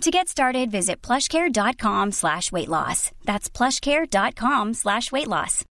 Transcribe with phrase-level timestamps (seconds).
[0.00, 3.10] To get started, visit plushcare.com slash weight loss.
[3.24, 5.64] That's plushcare.com slash weight loss.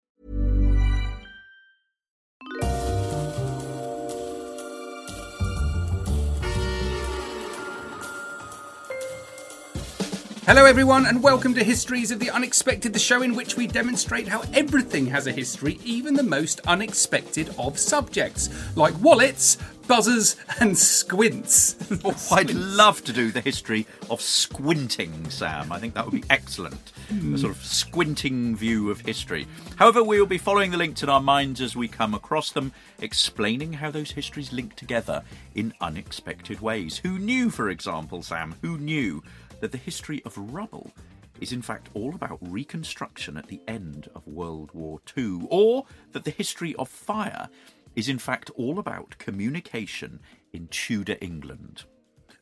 [10.45, 14.27] Hello, everyone, and welcome to Histories of the Unexpected, the show in which we demonstrate
[14.27, 19.57] how everything has a history, even the most unexpected of subjects, like wallets,
[19.93, 21.77] buzzers, and squints.
[22.03, 25.71] Oh, I'd love to do the history of squinting, Sam.
[25.71, 26.93] I think that would be excellent.
[27.11, 29.47] A sort of squinting view of history.
[29.77, 32.73] However, we will be following the links in our minds as we come across them,
[33.03, 35.23] explaining how those histories link together
[35.55, 36.97] in unexpected ways.
[36.97, 39.23] Who knew, for example, Sam, who knew
[39.61, 40.91] that the history of rubble
[41.39, 46.25] is in fact all about reconstruction at the end of World War II, or that
[46.25, 47.51] the history of fire
[47.95, 50.21] is in fact all about communication
[50.53, 51.85] in Tudor England.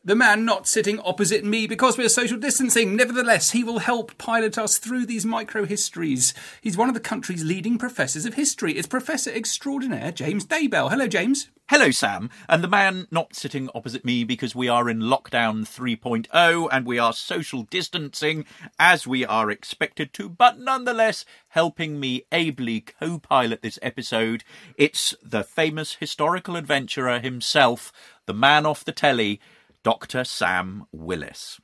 [0.02, 2.96] The man not sitting opposite me because we're social distancing.
[2.96, 6.32] Nevertheless, he will help pilot us through these micro histories.
[6.62, 8.78] He's one of the country's leading professors of history.
[8.78, 10.90] It's Professor Extraordinaire James Daybell.
[10.90, 11.50] Hello, James.
[11.70, 12.30] Hello, Sam.
[12.48, 16.98] And the man not sitting opposite me because we are in lockdown 3.0 and we
[16.98, 18.44] are social distancing
[18.80, 24.42] as we are expected to, but nonetheless helping me ably co pilot this episode.
[24.76, 27.92] It's the famous historical adventurer himself,
[28.26, 29.40] the man off the telly,
[29.84, 30.24] Dr.
[30.24, 31.60] Sam Willis.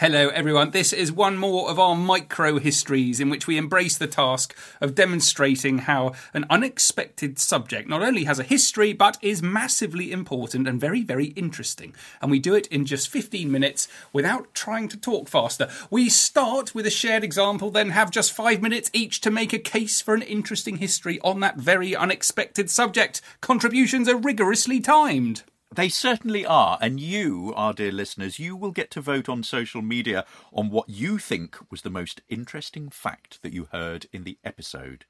[0.00, 0.70] Hello, everyone.
[0.70, 4.94] This is one more of our micro histories in which we embrace the task of
[4.94, 10.80] demonstrating how an unexpected subject not only has a history but is massively important and
[10.80, 11.96] very, very interesting.
[12.22, 15.68] And we do it in just 15 minutes without trying to talk faster.
[15.90, 19.58] We start with a shared example, then have just five minutes each to make a
[19.58, 23.20] case for an interesting history on that very unexpected subject.
[23.40, 25.42] Contributions are rigorously timed.
[25.74, 26.78] They certainly are.
[26.80, 30.88] And you, our dear listeners, you will get to vote on social media on what
[30.88, 35.04] you think was the most interesting fact that you heard in the episode.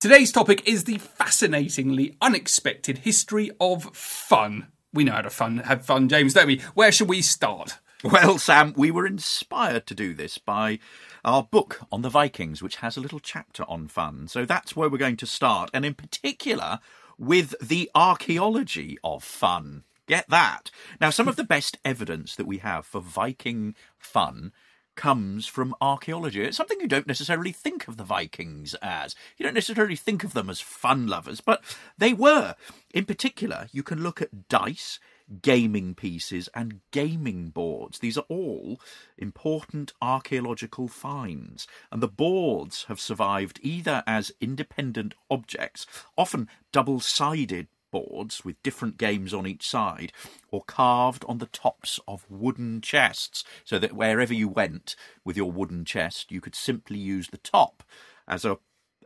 [0.00, 4.68] Today's topic is the fascinatingly unexpected history of fun.
[4.92, 6.58] We know how to fun have fun, James, don't we?
[6.74, 7.78] Where should we start?
[8.04, 10.78] Well, Sam, we were inspired to do this by
[11.24, 14.28] our book on the Vikings, which has a little chapter on fun.
[14.28, 16.80] So that's where we're going to start, and in particular
[17.16, 19.84] with the archaeology of fun.
[20.06, 20.70] Get that.
[21.00, 24.52] Now, some of the best evidence that we have for Viking fun
[24.96, 26.42] comes from archaeology.
[26.42, 29.14] It's something you don't necessarily think of the Vikings as.
[29.36, 31.62] You don't necessarily think of them as fun lovers, but
[31.98, 32.54] they were.
[32.92, 35.00] In particular, you can look at dice,
[35.42, 37.98] gaming pieces, and gaming boards.
[37.98, 38.80] These are all
[39.18, 45.86] important archaeological finds, and the boards have survived either as independent objects,
[46.16, 50.12] often double sided boards with different games on each side,
[50.50, 55.52] or carved on the tops of wooden chests, so that wherever you went with your
[55.52, 57.84] wooden chest, you could simply use the top
[58.26, 58.58] as a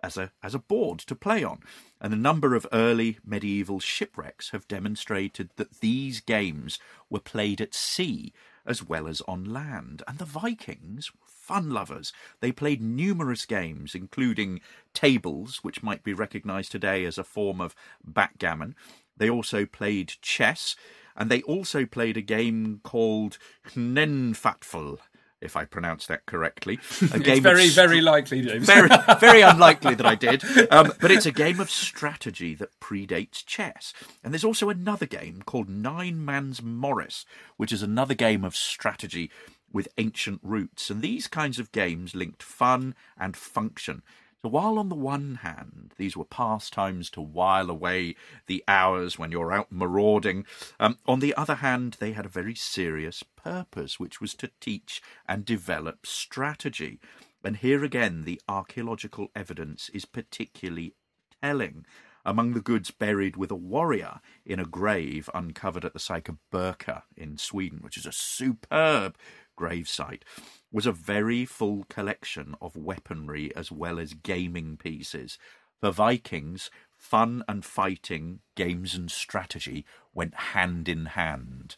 [0.03, 1.61] as a as a board to play on.
[2.01, 6.79] And a number of early medieval shipwrecks have demonstrated that these games
[7.11, 8.33] were played at sea
[8.65, 10.03] as well as on land.
[10.07, 11.11] And the Vikings
[11.49, 12.13] fun lovers.
[12.41, 14.61] They played numerous games, including
[14.93, 18.75] tables, which might be recognised today as a form of backgammon.
[19.17, 20.77] They also played chess,
[21.17, 23.39] and they also played a game called
[23.75, 24.99] Hnefatafl,
[25.41, 26.81] if I pronounce that correctly.
[27.15, 28.67] A It's very, very likely, James.
[28.67, 30.45] very, very unlikely that I did.
[30.71, 33.95] Um, but it's a game of strategy that predates chess.
[34.23, 37.25] And there's also another game called Nine Man's Morris,
[37.57, 39.31] which is another game of strategy
[39.73, 40.91] with ancient roots.
[40.91, 44.03] And these kinds of games linked fun and function.
[44.43, 48.15] So while on the one hand these were pastimes to while away
[48.47, 50.47] the hours when you're out marauding,
[50.79, 55.03] um, on the other hand they had a very serious purpose, which was to teach
[55.27, 57.01] and develop strategy.
[57.43, 60.95] And here again the archaeological evidence is particularly
[61.43, 61.85] telling.
[62.25, 66.39] Among the goods buried with a warrior in a grave uncovered at the site of
[66.53, 69.17] Birka in Sweden, which is a superb
[69.59, 70.23] gravesite,
[70.71, 75.39] was a very full collection of weaponry as well as gaming pieces.
[75.81, 79.85] For Vikings, fun and fighting, games and strategy
[80.15, 81.77] went hand in hand.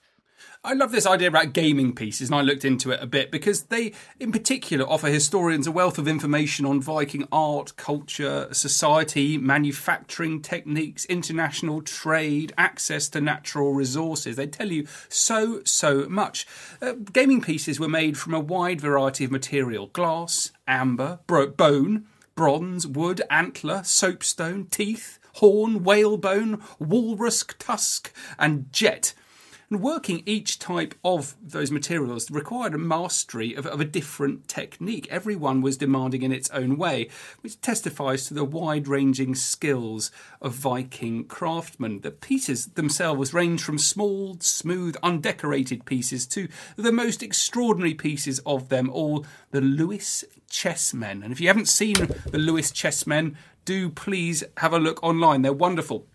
[0.62, 3.64] I love this idea about gaming pieces, and I looked into it a bit because
[3.64, 10.42] they, in particular, offer historians a wealth of information on Viking art, culture, society, manufacturing
[10.42, 14.36] techniques, international trade, access to natural resources.
[14.36, 16.46] They tell you so, so much.
[16.82, 22.06] Uh, gaming pieces were made from a wide variety of material glass, amber, bro- bone,
[22.34, 29.14] bronze, wood, antler, soapstone, teeth, horn, whalebone, walrus tusk, and jet.
[29.72, 35.06] And working each type of those materials required a mastery of, of, a different technique.
[35.08, 37.08] Everyone was demanding in its own way,
[37.40, 40.10] which testifies to the wide ranging skills
[40.42, 42.00] of Viking craftsmen.
[42.00, 48.70] The pieces themselves range from small, smooth, undecorated pieces to the most extraordinary pieces of
[48.70, 51.22] them all, the Lewis chessmen.
[51.22, 55.42] And if you haven't seen the Lewis chessmen, do please have a look online.
[55.42, 56.08] They're wonderful.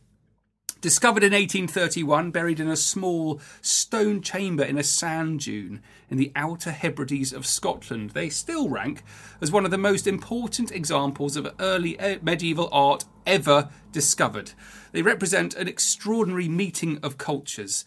[0.86, 6.32] Discovered in 1831, buried in a small stone chamber in a sand dune in the
[6.36, 9.02] Outer Hebrides of Scotland, they still rank
[9.42, 14.52] as one of the most important examples of early eh, medieval art ever discovered.
[14.92, 17.84] They represent an extraordinary meeting of cultures.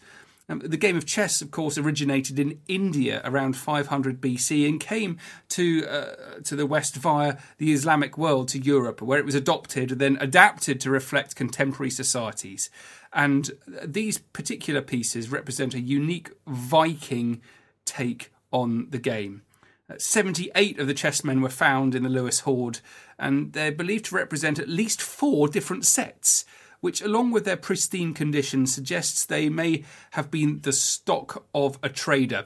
[0.49, 5.17] Um, the game of chess, of course, originated in India around 500 BC and came
[5.49, 9.91] to uh, to the West via the Islamic world to Europe, where it was adopted
[9.91, 12.71] and then adapted to reflect contemporary societies.
[13.13, 13.51] And
[13.85, 17.41] these particular pieces represent a unique Viking
[17.85, 19.43] take on the game.
[19.89, 22.79] Uh, 78 of the chessmen were found in the Lewis hoard,
[23.19, 26.45] and they're believed to represent at least four different sets
[26.81, 31.89] which, along with their pristine condition, suggests they may have been the stock of a
[31.89, 32.45] trader.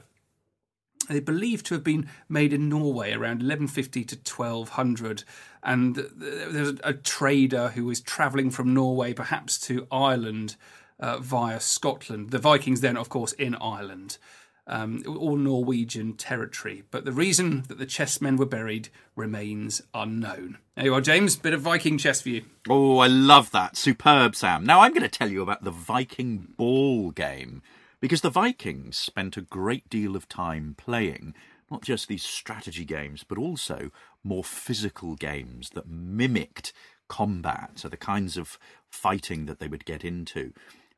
[1.08, 5.24] They believed to have been made in Norway around 1150 to 1200,
[5.62, 10.56] and there's a trader who was travelling from Norway, perhaps to Ireland
[10.98, 12.30] uh, via Scotland.
[12.30, 14.18] The Vikings, then, of course, in Ireland
[14.66, 16.84] um, all Norwegian territory.
[16.90, 20.58] But the reason that the chessmen were buried remains unknown.
[20.76, 21.36] There you are, James.
[21.36, 22.44] Bit of Viking chess for you.
[22.68, 23.76] Oh, I love that.
[23.76, 24.64] Superb, Sam.
[24.64, 27.62] Now I'm going to tell you about the Viking ball game.
[28.00, 31.34] Because the Vikings spent a great deal of time playing
[31.70, 33.90] not just these strategy games, but also
[34.22, 36.72] more physical games that mimicked
[37.08, 38.58] combat, so the kinds of
[38.88, 40.52] fighting that they would get into.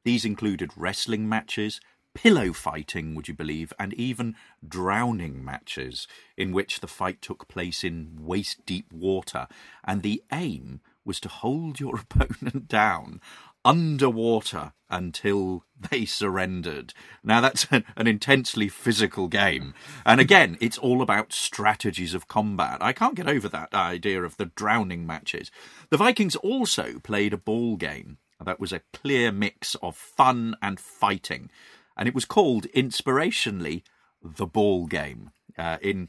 [0.05, 1.81] These included wrestling matches,
[2.17, 4.35] pillow fighting, would you believe, and even
[4.67, 9.47] drowning matches in which the fight took place in waist deep water.
[9.85, 13.21] And the aim was to hold your opponent down
[13.67, 16.95] underwater until they surrendered.
[17.23, 19.75] Now, that's an, an, intensely physical game.
[20.07, 22.79] And again, it's all about strategies of combat.
[22.81, 25.51] I can't get over that idea of the drowning matches.
[25.91, 30.79] The Vikings also played a ball game that was a clear mix of fun and
[30.79, 31.51] fighting
[31.97, 33.83] and it was called inspirationally
[34.23, 35.31] the ball game.
[35.59, 36.09] Uh, in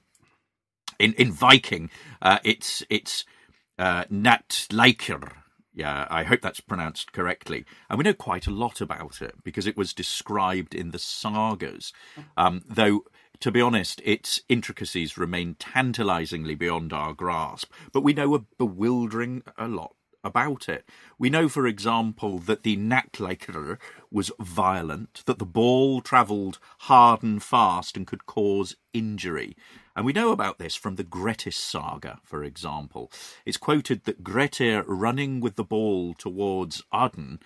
[1.00, 1.90] in in Viking,
[2.22, 3.26] uh, it's it's
[3.78, 5.32] uh, knattleikr.
[5.74, 7.64] Yeah, I hope that's pronounced correctly.
[7.88, 11.94] And we know quite a lot about it because it was described in the sagas.
[12.36, 13.04] Um, though,
[13.42, 17.72] to be honest, its intricacies remain tantalizingly beyond our grasp.
[17.94, 19.97] But we know a bewildering a lot
[20.28, 20.88] about it.
[21.18, 23.80] We know, for example, that the knattleikr
[24.12, 29.56] was violent, that the ball travelled hard and fast and could cause injury.
[29.96, 33.12] And we know about this from the Grettis saga, for example.
[33.46, 37.40] It's quoted that Grettir, running with the ball towards Arden,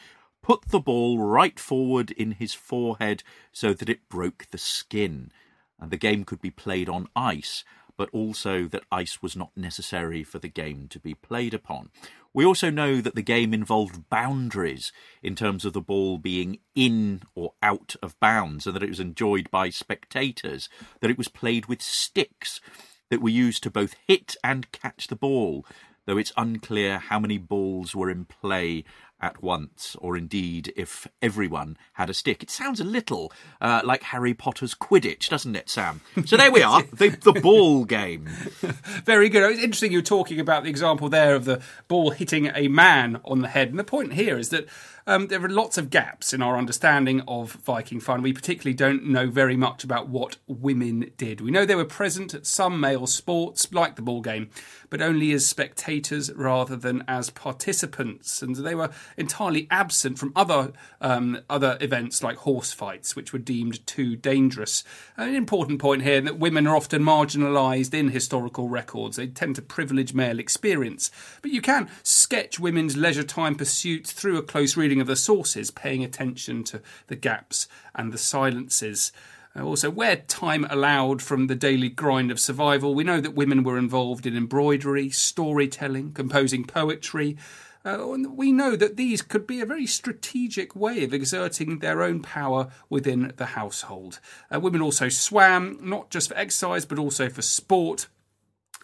[0.43, 3.23] put the ball right forward in his forehead
[3.53, 5.31] so that it broke the skin.
[5.79, 7.63] And the game could be played on ice,
[7.95, 11.89] but also that ice was not necessary for the game to be played upon.
[12.33, 17.23] We also know that the game involved boundaries in terms of the ball being in
[17.35, 20.69] or out of bounds, and that it was enjoyed by spectators,
[21.01, 22.61] that it was played with sticks
[23.09, 25.65] that were used to both hit and catch the ball,
[26.05, 28.85] though it's unclear how many balls were in play
[29.21, 32.41] at once, or indeed if everyone had a stick.
[32.41, 36.01] It sounds a little uh, like Harry Potter's Quidditch, doesn't it, Sam?
[36.25, 38.25] So there we are, the, the ball game.
[39.05, 39.51] Very good.
[39.51, 43.21] It's interesting you were talking about the example there of the ball hitting a man
[43.23, 43.69] on the head.
[43.69, 44.67] And the point here is that
[45.11, 48.21] um, there are lots of gaps in our understanding of Viking fun.
[48.21, 51.41] We particularly don't know very much about what women did.
[51.41, 54.49] We know they were present at some male sports, like the ball game,
[54.89, 58.41] but only as spectators rather than as participants.
[58.41, 63.39] And they were entirely absent from other um, other events like horse fights, which were
[63.39, 64.83] deemed too dangerous.
[65.17, 69.17] An important point here that women are often marginalised in historical records.
[69.17, 74.37] They tend to privilege male experience, but you can sketch women's leisure time pursuits through
[74.37, 79.11] a close reading of the sources, paying attention to the gaps and the silences.
[79.55, 83.63] Uh, also, where time allowed from the daily grind of survival, we know that women
[83.63, 87.37] were involved in embroidery, storytelling, composing poetry.
[87.83, 92.21] Uh, we know that these could be a very strategic way of exerting their own
[92.21, 94.19] power within the household.
[94.53, 98.07] Uh, women also swam, not just for exercise, but also for sport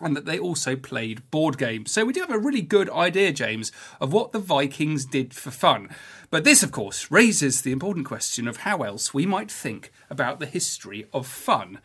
[0.01, 1.92] and that they also played board games.
[1.92, 5.51] So we do have a really good idea, James, of what the Vikings did for
[5.51, 5.89] fun.
[6.30, 10.39] But this, of course, raises the important question of how else we might think about
[10.39, 11.80] the history of fun.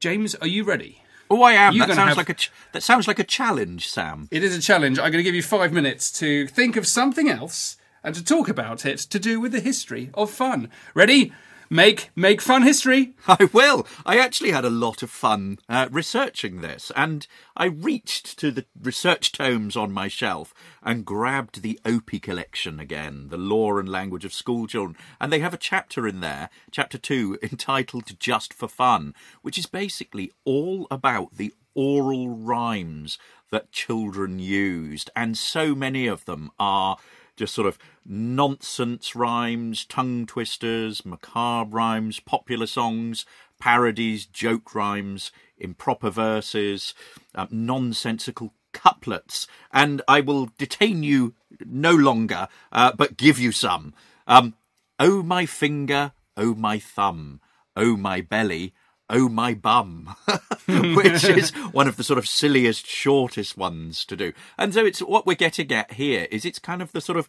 [0.00, 1.02] James, are you ready?
[1.30, 1.78] Oh, I am.
[1.78, 2.16] that sounds have...
[2.16, 4.28] like a ch- that sounds like a challenge, Sam.
[4.30, 4.98] It is a challenge.
[4.98, 8.48] I'm going to give you five minutes to think of something else and to talk
[8.48, 10.68] about it to do with the history of fun.
[10.92, 11.32] Ready?
[11.70, 13.14] Make make fun history.
[13.28, 13.86] I will.
[14.04, 18.66] I actually had a lot of fun uh, researching this, and I reached to the
[18.80, 20.52] research tomes on my shelf
[20.82, 25.40] and grabbed the Opie collection again, the lore and language of school children, and they
[25.40, 30.86] have a chapter in there, chapter two, entitled "Just for Fun," which is basically all
[30.90, 33.18] about the oral rhymes
[33.50, 36.96] that children used, and so many of them are
[37.36, 43.26] just sort of nonsense rhymes, tongue twisters, macabre rhymes, popular songs,
[43.58, 46.94] parodies, joke rhymes, improper verses,
[47.34, 49.46] uh, nonsensical couplets.
[49.72, 53.94] And I will detain you no longer, uh, but give you some.
[54.26, 54.54] Um,
[54.98, 57.40] oh, my finger, oh, my thumb,
[57.76, 58.74] oh, my belly,
[59.10, 60.14] Oh My Bum,
[60.66, 64.32] which is one of the sort of silliest, shortest ones to do.
[64.56, 67.28] And so it's what we're getting at here is it's kind of the sort of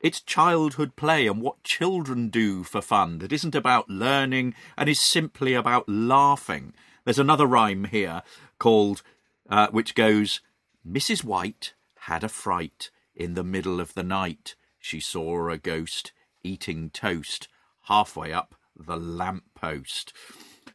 [0.00, 5.00] it's childhood play and what children do for fun that isn't about learning and is
[5.00, 6.74] simply about laughing.
[7.04, 8.22] There's another rhyme here
[8.58, 9.02] called
[9.48, 10.40] uh, which goes
[10.88, 11.24] Mrs.
[11.24, 14.54] White had a fright in the middle of the night.
[14.78, 16.12] She saw a ghost
[16.44, 17.48] eating toast
[17.84, 20.12] halfway up the lamp post.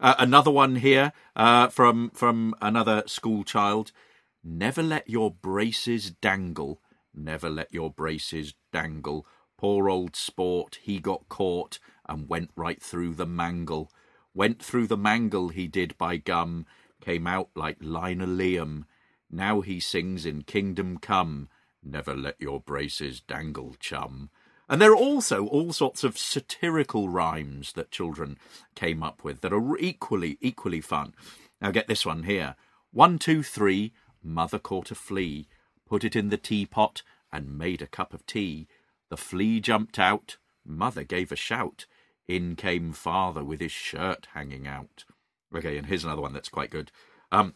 [0.02, 3.92] Uh, another one here uh, from from another school child.
[4.44, 6.82] Never let your braces dangle.
[7.14, 9.28] Never let your braces dangle.
[9.58, 11.78] Poor old sport, he got caught
[12.10, 13.92] and went right through the mangle.
[14.34, 16.66] Went through the mangle, he did by gum.
[17.00, 18.86] Came out like linoleum.
[19.30, 21.48] Now he sings in Kingdom Come.
[21.84, 24.32] Never let your braces dangle, chum.
[24.72, 28.38] And there are also all sorts of satirical rhymes that children
[28.74, 31.14] came up with that are equally, equally fun.
[31.60, 32.56] Now get this one here.
[32.94, 33.92] One, two, three,
[34.24, 35.50] mother caught a flea,
[35.86, 38.70] put it in the teapot, and made a cup of tea.
[39.10, 41.86] The flea jumped out, mother gave a shout.
[42.30, 45.04] In came father with his shirt hanging out.
[45.54, 46.94] Okay, and here's another one that's quite good.
[47.30, 47.56] Um,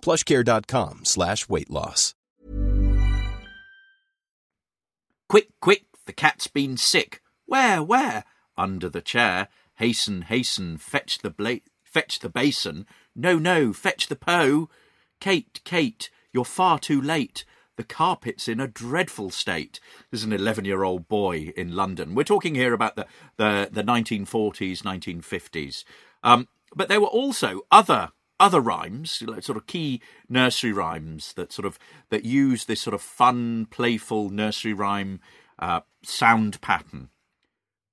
[0.00, 2.14] plushcare.com slash weight loss.
[5.28, 7.22] Quick, quick, the cat's been sick.
[7.46, 8.24] Where, where?
[8.56, 9.48] Under the chair.
[9.76, 12.86] Hasten, hasten, fetch the bla- fetch the basin.
[13.14, 14.68] No, no, fetch the po.
[15.20, 17.44] Kate, Kate, you're far too late.
[17.76, 19.80] The carpet's in a dreadful state.
[20.10, 22.14] There's an 11 year old boy in London.
[22.14, 25.84] We're talking here about the, the, the 1940s, 1950s.
[26.22, 31.52] Um, but there were also other other rhymes, like sort of key nursery rhymes that
[31.52, 31.78] sort of
[32.08, 35.20] that use this sort of fun, playful nursery rhyme
[35.58, 37.10] uh, sound pattern.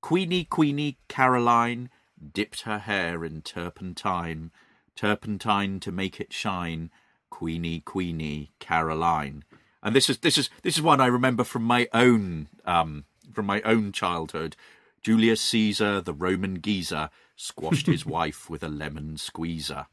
[0.01, 1.89] Queenie, Queenie, Caroline
[2.33, 4.51] dipped her hair in turpentine,
[4.95, 6.89] turpentine to make it shine.
[7.29, 9.43] Queenie, Queenie, Caroline,
[9.83, 13.45] and this is this is this is one I remember from my own um, from
[13.45, 14.55] my own childhood.
[15.01, 19.87] Julius Caesar, the Roman geezer, squashed his wife with a lemon squeezer.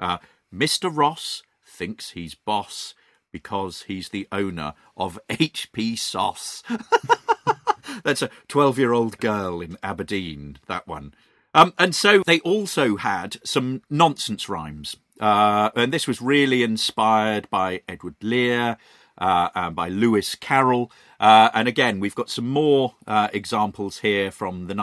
[0.00, 0.18] Uh,
[0.52, 0.90] Mr.
[0.92, 2.94] Ross thinks he's boss
[3.32, 6.62] because he's the owner of HP Sauce.
[8.04, 11.14] That's a 12 year old girl in Aberdeen, that one.
[11.54, 14.96] Um, and so they also had some nonsense rhymes.
[15.20, 18.78] Uh, and this was really inspired by Edward Lear,
[19.18, 20.90] uh, uh, by Lewis Carroll.
[21.18, 24.74] Uh, and again, we've got some more uh, examples here from the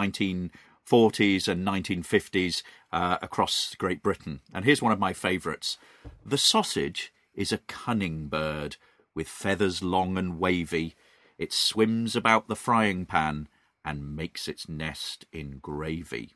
[0.88, 4.42] 1940s and 1950s uh, across Great Britain.
[4.54, 5.78] And here's one of my favourites
[6.26, 8.78] The sausage is a cunning bird
[9.14, 10.96] with feathers long and wavy.
[11.38, 13.48] It swims about the frying pan
[13.84, 16.36] and makes its nest in gravy.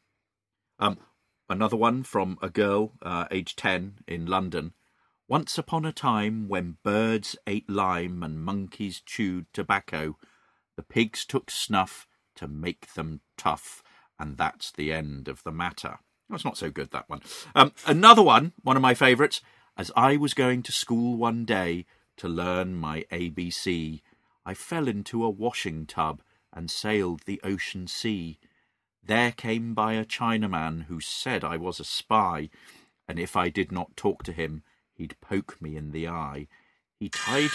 [0.80, 1.00] Um,
[1.50, 4.74] another one from a girl, uh, aged 10, in London.
[5.28, 10.18] Once upon a time, when birds ate lime and monkeys chewed tobacco,
[10.76, 13.81] the pigs took snuff to make them tough,
[14.22, 15.98] and that's the end of the matter.
[16.30, 17.22] That's not so good, that one.
[17.56, 19.42] Um, another one, one of my favourites.
[19.76, 21.88] As I was going to school one day
[22.18, 24.02] to learn my ABC,
[24.46, 26.22] I fell into a washing tub
[26.54, 28.38] and sailed the ocean sea.
[29.04, 32.52] There came by a Chinaman who said I was a spy,
[33.08, 34.62] and if I did not talk to him,
[34.94, 36.48] he'd poke me in the eye.
[37.00, 37.50] He tied.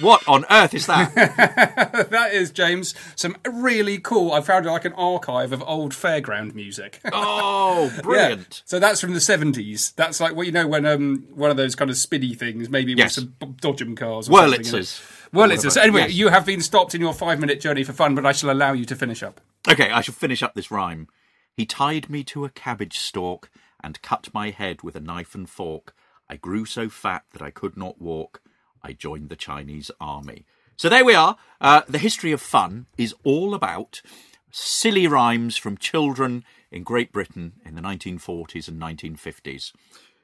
[0.00, 1.14] What on earth is that?
[2.10, 2.94] that is James.
[3.14, 4.32] Some really cool.
[4.32, 7.00] I found like an archive of old fairground music.
[7.12, 8.40] oh, brilliant!
[8.58, 8.62] Yeah.
[8.64, 9.92] So that's from the seventies.
[9.92, 12.92] That's like well, you know, when um one of those kind of spinny things, maybe
[12.94, 13.16] Yes.
[13.16, 14.28] with some Dodgem cars.
[14.28, 14.64] Or Wurlitzers.
[14.64, 15.58] something in it.
[15.58, 15.72] Wurlitzers.
[15.72, 16.14] So anyway, Yes.
[16.14, 18.72] you have been stopped in your five minute journey for fun, but I shall allow
[18.72, 19.40] you to finish up.
[19.68, 21.08] Okay, I shall finish up this rhyme.
[21.56, 23.48] He tied me to a cabbage stalk
[23.82, 25.94] and cut my head with a knife and fork.
[26.28, 28.40] I grew so fat that I could not walk.
[28.84, 30.44] I joined the Chinese army.
[30.76, 31.36] So there we are.
[31.60, 34.02] Uh, the history of fun is all about
[34.50, 39.72] silly rhymes from children in Great Britain in the 1940s and 1950s.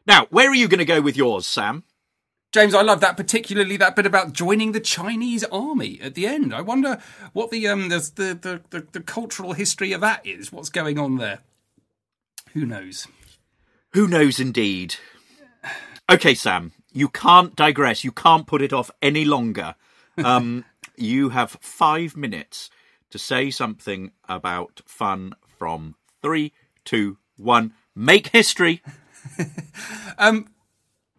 [0.07, 1.85] Now, where are you going to go with yours, Sam?
[2.53, 6.53] James, I love that, particularly that bit about joining the Chinese army at the end.
[6.53, 7.01] I wonder
[7.33, 10.51] what the um the the, the, the, the cultural history of that is.
[10.51, 11.41] What's going on there?
[12.53, 13.07] Who knows?
[13.93, 14.97] Who knows indeed?
[16.11, 18.05] Okay, Sam, you can't digress.
[18.05, 19.75] You can't put it off any longer.
[20.19, 20.65] Um,
[20.97, 22.71] you have five minutes
[23.11, 26.53] to say something about fun from three,
[26.85, 27.73] two, one.
[27.95, 28.83] Make history.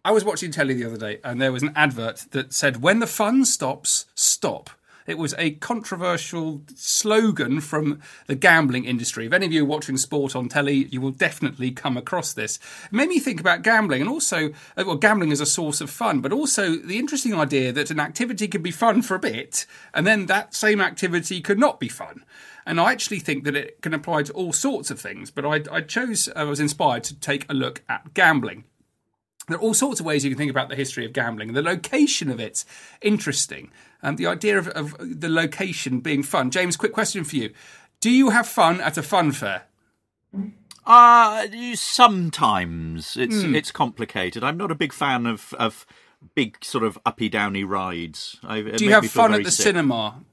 [0.04, 2.98] I was watching telly the other day and there was an advert that said, When
[2.98, 4.70] the fun stops, stop.
[5.06, 9.26] It was a controversial slogan from the gambling industry.
[9.26, 12.58] If any of you are watching sport on telly, you will definitely come across this.
[12.84, 15.90] It made me think about gambling and also, uh, well, gambling as a source of
[15.90, 19.66] fun, but also the interesting idea that an activity could be fun for a bit
[19.92, 22.24] and then that same activity could not be fun.
[22.64, 25.62] And I actually think that it can apply to all sorts of things, but I,
[25.70, 28.64] I chose, I was inspired to take a look at gambling.
[29.48, 31.52] There are all sorts of ways you can think about the history of gambling.
[31.52, 32.64] The location of it's
[33.00, 33.70] interesting.
[34.02, 36.50] Um, the idea of, of the location being fun.
[36.50, 37.52] James, quick question for you.
[38.00, 39.64] Do you have fun at a fun fair?
[40.84, 44.42] Uh sometimes it's it's complicated.
[44.42, 45.86] I'm not a big fan of of
[46.34, 48.38] big sort of uppy downy rides.
[48.42, 49.64] I, Do you have fun at the sick.
[49.64, 50.24] cinema?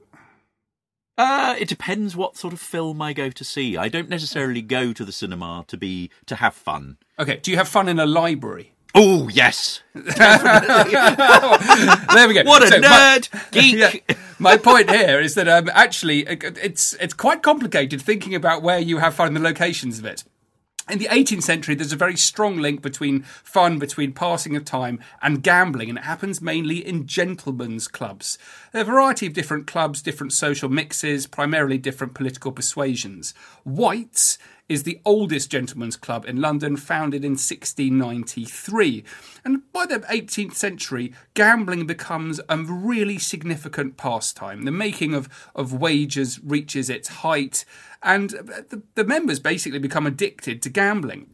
[1.18, 3.76] Uh, it depends what sort of film I go to see.
[3.76, 6.98] I don't necessarily go to the cinema to be to have fun.
[7.20, 7.38] Okay.
[7.44, 8.74] Do you have fun in a library?
[8.96, 10.04] Oh yes, There
[12.28, 12.44] we go.
[12.44, 13.76] what a So my- nerd geek.
[14.10, 14.16] yeah.
[14.40, 18.80] My point here is that um, actually uh, it's it's quite complicated thinking about where
[18.80, 20.24] you have fun and the locations of it.
[20.90, 25.00] In the 18th century, there's a very strong link between fun, between passing of time,
[25.22, 28.40] and gambling, and it happens mainly in gentlemen's clubs.
[28.72, 33.36] There are a variety of different clubs, different social mixes, primarily different political persuasions.
[33.64, 39.04] White's is the oldest gentlemen's club in London, founded in 1693.
[39.44, 44.64] And by the 18th century, gambling becomes a really significant pastime.
[44.64, 47.66] The making of, of wagers reaches its height,
[48.04, 51.32] and the, the members basically become addicted to gambling.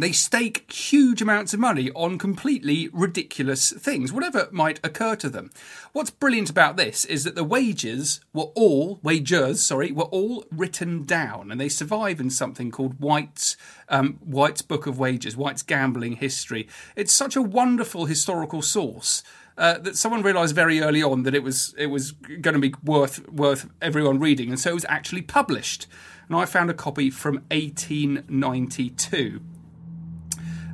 [0.00, 5.50] They stake huge amounts of money on completely ridiculous things, whatever might occur to them.
[5.92, 11.04] What's brilliant about this is that the wages were all wagers, sorry, were all written
[11.04, 13.56] down, and they survive in something called White's
[13.88, 16.68] um, White's Book of Wages, White's Gambling History.
[16.94, 19.22] It's such a wonderful historical source.
[19.56, 22.72] Uh, that someone realised very early on that it was it was going to be
[22.84, 25.88] worth worth everyone reading, and so it was actually published.
[26.28, 29.40] And I found a copy from 1892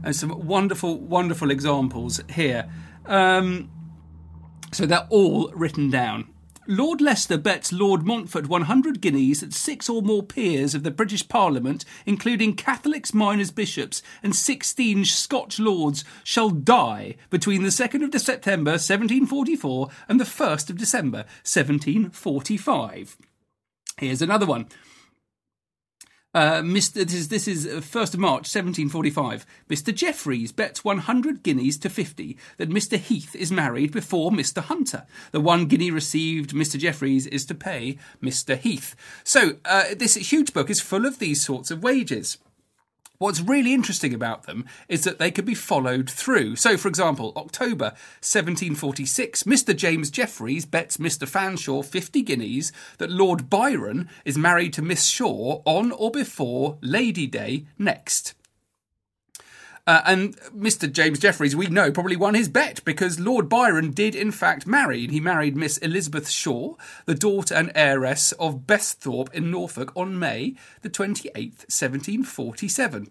[0.05, 2.71] and some wonderful, wonderful examples here.
[3.07, 3.71] Um,
[4.73, 6.29] so they're all written down.
[6.67, 11.29] Lord Leicester bets Lord Montfort 100 guineas that six or more peers of the British
[11.29, 18.21] Parliament, including Catholics, minors, bishops, and 16 Scotch lords, shall die between the 2nd of
[18.21, 23.19] September 1744 and the 1st of December 1745.
[23.99, 24.67] Here's another one.
[26.35, 27.05] Uh, Mr.
[27.05, 29.47] This is this is uh, first of March, seventeen forty-five.
[29.70, 29.94] Mr.
[29.94, 32.99] Jeffreys bets one hundred guineas to fifty that Mr.
[32.99, 34.61] Heath is married before Mr.
[34.62, 35.07] Hunter.
[35.31, 36.79] The one guinea received, Mr.
[36.79, 38.59] Jeffreys is to pay Mr.
[38.59, 38.97] Heath.
[39.23, 42.38] So uh, this huge book is full of these sorts of wages.
[43.18, 46.57] What's really interesting about them is that they could be followed through.
[46.57, 49.74] So, for example, October 1746, Mr.
[49.74, 51.29] James Jeffreys bets Mr.
[51.29, 57.29] Fanshawe 50 guineas that Lord Byron is married to Miss Shaw on or before Lady
[57.29, 58.35] Day next.
[59.87, 60.90] Uh, and Mr.
[60.90, 65.07] James Jeffreys, we know, probably won his bet because Lord Byron did, in fact, marry.
[65.07, 70.55] He married Miss Elizabeth Shaw, the daughter and heiress of Besthorpe in Norfolk, on May
[70.81, 73.09] the 28th, 1747.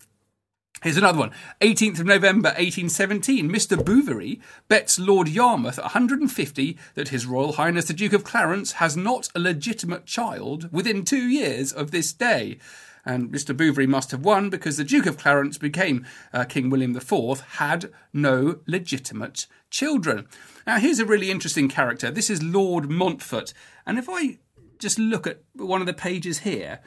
[0.81, 1.31] Here's another one.
[1.61, 3.77] 18th of November 1817, Mr.
[3.77, 9.29] Bouverie bets Lord Yarmouth 150 that His Royal Highness the Duke of Clarence has not
[9.35, 12.57] a legitimate child within two years of this day
[13.05, 13.55] and Mr.
[13.55, 17.91] Bouverie must have won because the Duke of Clarence became uh, King William IV, had
[18.13, 20.27] no legitimate children.
[20.65, 22.11] Now, here's a really interesting character.
[22.11, 23.53] This is Lord Montfort,
[23.85, 24.39] and if I
[24.79, 26.79] just look at one of the pages here,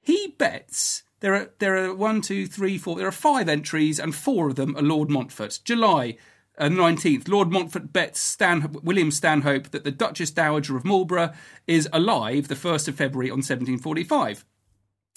[0.00, 1.02] he bets.
[1.20, 2.96] There are there are one, two, three, four.
[2.96, 5.60] There are five entries, and four of them are Lord Montfort.
[5.64, 6.16] July
[6.58, 11.32] nineteenth, uh, Lord Montfort bets Stan, William Stanhope that the Duchess Dowager of Marlborough
[11.66, 14.44] is alive the first of February on 1745.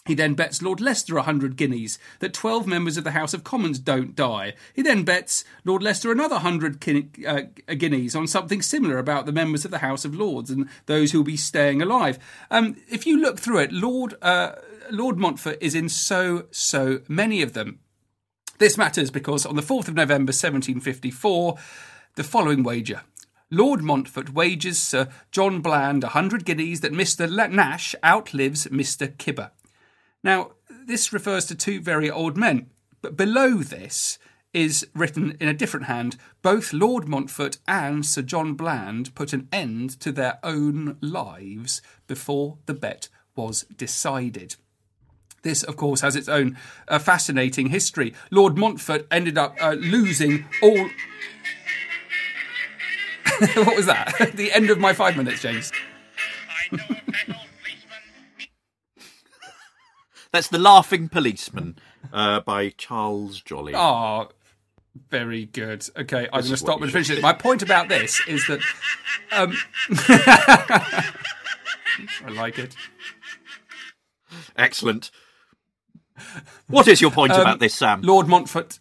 [0.06, 3.46] He then bets Lord Leicester a hundred guineas that twelve members of the House of
[3.46, 4.54] Commons don't die.
[4.74, 6.84] He then bets Lord Leicester another hundred
[7.26, 7.44] uh,
[7.78, 11.20] guineas on something similar about the members of the House of Lords and those who
[11.20, 12.20] will be staying alive.
[12.52, 14.56] Um, if you look through it, Lord uh,
[14.92, 17.80] Lord Montfort is in so so many of them.
[18.60, 21.58] This matters because on the fourth of November, seventeen fifty four,
[22.16, 23.04] the following wager.
[23.50, 27.30] Lord Montfort wagers Sir John Bland a hundred guineas that Mr.
[27.50, 29.16] Nash outlives Mr.
[29.16, 29.52] Kibber.
[30.23, 30.51] Now,
[30.86, 32.69] this refers to two very old men,
[33.01, 34.17] but below this
[34.53, 39.47] is written in a different hand both Lord Montfort and Sir John Bland put an
[39.51, 44.55] end to their own lives before the bet was decided.
[45.41, 46.57] This, of course, has its own
[46.88, 48.13] uh, fascinating history.
[48.31, 50.89] Lord Montfort ended up uh, losing all.
[53.55, 54.31] what was that?
[54.36, 55.71] the end of my five minutes, James.
[60.34, 61.78] That's The Laughing Policeman
[62.12, 63.74] uh, by Charles Jolly.
[63.76, 64.30] Oh,
[65.12, 65.88] very good.
[65.96, 67.22] Okay, I'm going to stop and finish it.
[67.22, 68.60] My point about this is that.
[69.32, 69.56] Um,
[72.26, 72.76] I like it.
[74.58, 75.12] Excellent.
[76.65, 78.02] What is your point um, about this, Sam?
[78.02, 78.80] Lord Montfort.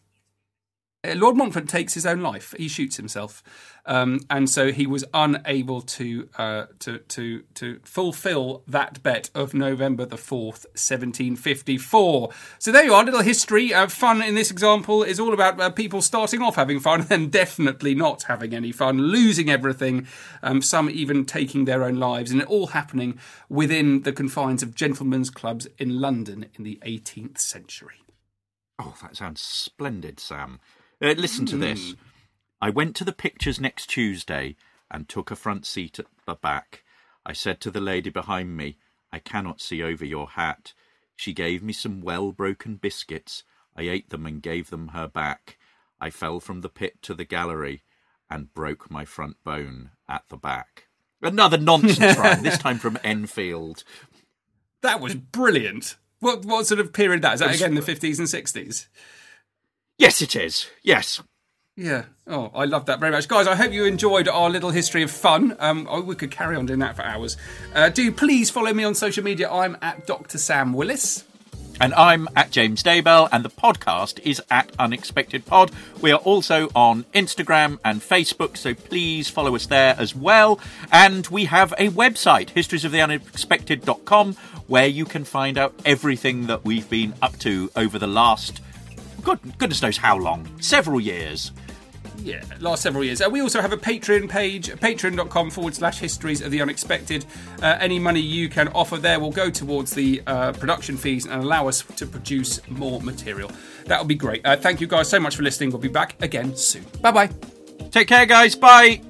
[1.04, 2.54] Uh, Lord Montfort takes his own life.
[2.56, 3.42] He shoots himself.
[3.86, 9.54] Um, and so he was unable to uh, to to to fulfil that bet of
[9.54, 12.30] November the fourth, seventeen fifty four.
[12.60, 13.02] So there you are.
[13.02, 13.74] A little history.
[13.74, 17.32] Uh, fun in this example is all about uh, people starting off having fun and
[17.32, 20.06] definitely not having any fun, losing everything.
[20.44, 24.76] Um, some even taking their own lives, and it all happening within the confines of
[24.76, 28.02] gentlemen's clubs in London in the eighteenth century.
[28.78, 30.60] Oh, that sounds splendid, Sam.
[31.02, 31.94] Uh, listen to this.
[32.60, 34.54] I went to the pictures next Tuesday
[34.88, 36.84] and took a front seat at the back.
[37.26, 38.78] I said to the lady behind me,
[39.12, 40.74] I cannot see over your hat.
[41.16, 43.42] She gave me some well broken biscuits.
[43.76, 45.58] I ate them and gave them her back.
[46.00, 47.82] I fell from the pit to the gallery
[48.30, 50.88] and broke my front bone at the back.
[51.20, 53.84] Another nonsense rhyme, this time from Enfield.
[54.82, 55.96] That was brilliant.
[56.20, 58.88] What what sort of period that is that again the fifties and sixties?
[60.02, 60.66] Yes, it is.
[60.82, 61.22] Yes.
[61.76, 62.06] Yeah.
[62.26, 63.46] Oh, I love that very much, guys.
[63.46, 65.54] I hope you enjoyed our little history of fun.
[65.60, 67.36] Um, oh, we could carry on doing that for hours.
[67.72, 69.48] Uh, do please follow me on social media.
[69.48, 70.38] I'm at Dr.
[70.38, 71.22] Sam Willis.
[71.80, 75.70] And I'm at James Daybell, and the podcast is at Unexpected Pod.
[76.00, 80.58] We are also on Instagram and Facebook, so please follow us there as well.
[80.90, 84.34] And we have a website, historiesoftheunexpected.com,
[84.66, 88.60] where you can find out everything that we've been up to over the last,
[89.22, 91.52] God, goodness knows how long, several years
[92.24, 93.20] yeah, last several years.
[93.20, 97.24] Uh, we also have a Patreon page, patreon.com forward slash histories of the unexpected.
[97.60, 101.42] Uh, any money you can offer there will go towards the uh, production fees and
[101.42, 103.50] allow us to produce more material.
[103.86, 104.44] That would be great.
[104.44, 105.70] Uh, thank you guys so much for listening.
[105.70, 106.84] We'll be back again soon.
[107.00, 107.30] Bye bye.
[107.90, 108.54] Take care, guys.
[108.54, 109.02] Bye.